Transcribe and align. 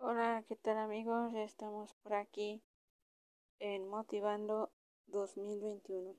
Hola, 0.00 0.44
¿qué 0.46 0.54
tal 0.54 0.78
amigos? 0.78 1.32
Ya 1.32 1.42
estamos 1.42 1.92
por 1.94 2.14
aquí 2.14 2.62
en 3.58 3.88
Motivando 3.88 4.70
2021. 5.08 6.14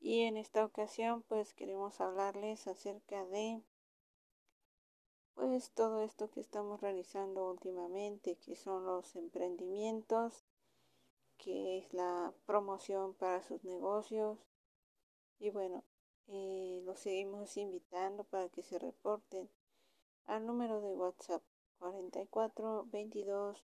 Y 0.00 0.22
en 0.22 0.38
esta 0.38 0.64
ocasión 0.64 1.22
pues 1.28 1.52
queremos 1.52 2.00
hablarles 2.00 2.66
acerca 2.66 3.26
de 3.26 3.62
pues 5.34 5.70
todo 5.72 6.00
esto 6.00 6.30
que 6.30 6.40
estamos 6.40 6.80
realizando 6.80 7.50
últimamente, 7.50 8.36
que 8.36 8.56
son 8.56 8.86
los 8.86 9.14
emprendimientos, 9.16 10.46
que 11.36 11.76
es 11.76 11.92
la 11.92 12.32
promoción 12.46 13.12
para 13.12 13.42
sus 13.42 13.62
negocios. 13.64 14.38
Y 15.38 15.50
bueno, 15.50 15.84
eh, 16.28 16.80
los 16.86 17.00
seguimos 17.00 17.54
invitando 17.58 18.24
para 18.24 18.48
que 18.48 18.62
se 18.62 18.78
reporten 18.78 19.50
al 20.24 20.46
número 20.46 20.80
de 20.80 20.94
WhatsApp 20.94 21.42
44 21.84 22.86
22 22.90 23.62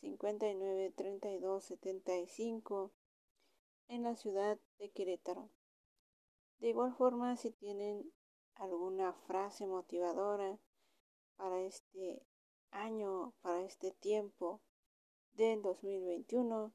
59 0.00 0.90
32 0.96 1.62
75 1.62 2.90
en 3.88 4.04
la 4.04 4.16
ciudad 4.16 4.58
de 4.78 4.90
Querétaro. 4.90 5.50
De 6.60 6.70
igual 6.70 6.94
forma, 6.94 7.36
si 7.36 7.50
tienen 7.50 8.10
alguna 8.54 9.12
frase 9.12 9.66
motivadora 9.66 10.58
para 11.36 11.60
este 11.60 12.22
año, 12.70 13.34
para 13.42 13.60
este 13.60 13.90
tiempo 13.90 14.62
del 15.34 15.60
2021, 15.60 16.72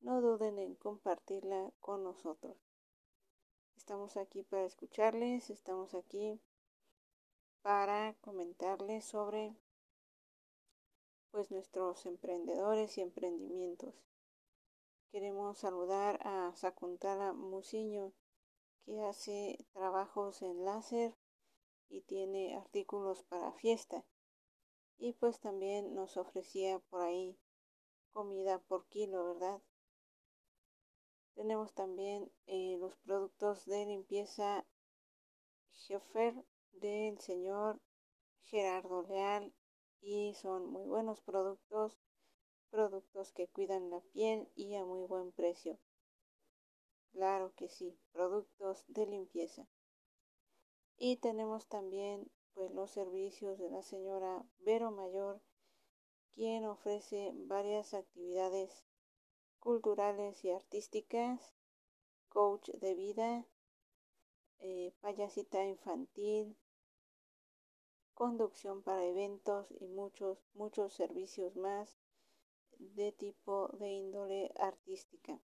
no 0.00 0.20
duden 0.20 0.60
en 0.60 0.76
compartirla 0.76 1.72
con 1.80 2.04
nosotros. 2.04 2.56
Estamos 3.76 4.16
aquí 4.16 4.44
para 4.44 4.64
escucharles, 4.64 5.50
estamos 5.50 5.94
aquí 5.94 6.40
para 7.62 8.14
comentarles 8.20 9.04
sobre 9.04 9.56
pues 11.30 11.50
nuestros 11.50 12.06
emprendedores 12.06 12.96
y 12.98 13.02
emprendimientos. 13.02 13.94
Queremos 15.10 15.58
saludar 15.58 16.18
a 16.22 16.54
Sakuntala 16.54 17.32
Musiño, 17.32 18.12
que 18.84 19.00
hace 19.02 19.66
trabajos 19.72 20.42
en 20.42 20.64
láser 20.64 21.14
y 21.88 22.02
tiene 22.02 22.56
artículos 22.56 23.22
para 23.22 23.52
fiesta. 23.52 24.04
Y 24.98 25.12
pues 25.14 25.40
también 25.40 25.94
nos 25.94 26.16
ofrecía 26.16 26.78
por 26.90 27.02
ahí 27.02 27.38
comida 28.12 28.58
por 28.58 28.86
kilo, 28.88 29.24
¿verdad? 29.24 29.62
Tenemos 31.34 31.72
también 31.72 32.32
eh, 32.46 32.76
los 32.80 32.96
productos 32.96 33.64
de 33.66 33.86
limpieza 33.86 34.66
Scheffer 35.72 36.34
del 36.72 37.18
señor 37.20 37.80
Gerardo 38.42 39.02
Leal 39.02 39.54
y 40.00 40.34
son 40.34 40.70
muy 40.70 40.86
buenos 40.86 41.20
productos, 41.20 41.98
productos 42.70 43.32
que 43.32 43.48
cuidan 43.48 43.90
la 43.90 44.00
piel 44.12 44.48
y 44.54 44.74
a 44.74 44.84
muy 44.84 45.06
buen 45.06 45.32
precio. 45.32 45.78
Claro 47.12 47.52
que 47.56 47.68
sí, 47.68 47.98
productos 48.12 48.84
de 48.88 49.06
limpieza. 49.06 49.66
Y 50.96 51.16
tenemos 51.16 51.66
también 51.66 52.30
pues 52.54 52.72
los 52.72 52.90
servicios 52.90 53.58
de 53.58 53.70
la 53.70 53.82
señora 53.82 54.44
Vero 54.58 54.90
Mayor, 54.90 55.40
quien 56.32 56.64
ofrece 56.66 57.32
varias 57.34 57.94
actividades 57.94 58.84
culturales 59.60 60.44
y 60.44 60.50
artísticas, 60.50 61.54
coach 62.28 62.70
de 62.70 62.94
vida, 62.94 63.46
eh, 64.60 64.92
payasita 65.00 65.64
infantil, 65.64 66.56
conducción 68.18 68.82
para 68.82 69.04
eventos 69.04 69.70
y 69.78 69.86
muchos, 69.86 70.44
muchos 70.54 70.92
servicios 70.92 71.54
más 71.54 72.00
de 72.78 73.12
tipo 73.12 73.68
de 73.78 73.90
índole 73.90 74.52
artística. 74.58 75.40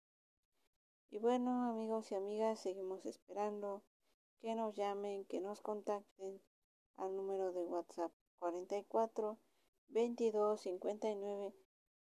Y 1.10 1.18
bueno, 1.18 1.68
amigos 1.68 2.10
y 2.10 2.14
amigas, 2.14 2.60
seguimos 2.60 3.04
esperando 3.04 3.82
que 4.40 4.54
nos 4.54 4.74
llamen, 4.74 5.26
que 5.26 5.42
nos 5.42 5.60
contacten 5.60 6.40
al 6.96 7.14
número 7.14 7.52
de 7.52 7.62
WhatsApp 7.62 8.10
44 8.38 9.38
22 9.88 10.58
59 10.62 11.54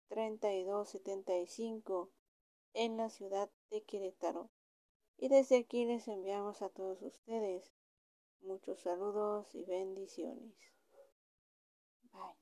32 0.08 0.88
75 0.88 2.12
en 2.76 2.96
la 2.96 3.10
ciudad 3.10 3.50
de 3.72 3.82
Querétaro. 3.86 4.52
Y 5.18 5.30
desde 5.30 5.58
aquí 5.58 5.86
les 5.86 6.08
enviamos 6.08 6.62
a 6.62 6.70
todos 6.70 7.02
ustedes 7.02 7.74
Muchos 8.42 8.82
saludos 8.82 9.56
y 9.56 9.64
bendiciones. 9.64 10.54
Bye. 12.14 12.39